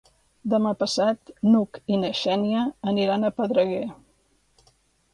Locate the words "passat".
0.83-1.29